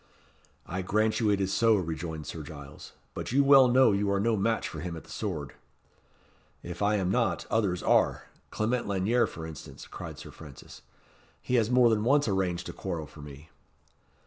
"I 0.65 0.81
grant 0.81 1.19
you 1.19 1.29
it 1.29 1.39
is 1.39 1.53
so," 1.53 1.75
rejoined 1.75 2.25
Sir 2.25 2.41
Giles; 2.41 2.93
"but 3.13 3.31
you 3.31 3.43
well 3.43 3.67
know 3.67 3.91
you 3.91 4.09
are 4.11 4.19
no 4.19 4.35
match 4.35 4.67
for 4.67 4.79
him 4.79 4.97
at 4.97 5.03
the 5.03 5.11
sword." 5.11 5.53
"If 6.63 6.81
I 6.81 6.95
am 6.95 7.11
not, 7.11 7.45
others 7.51 7.83
are 7.83 8.23
Clement 8.49 8.87
Lanyere, 8.87 9.27
for 9.27 9.45
instance," 9.45 9.85
cried 9.85 10.17
Sir 10.17 10.31
Francis. 10.31 10.81
"He 11.39 11.53
has 11.53 11.69
more 11.69 11.91
than 11.91 12.03
once 12.03 12.27
arranged 12.27 12.67
a 12.67 12.73
quarrel 12.73 13.05
for 13.05 13.21
me." 13.21 13.51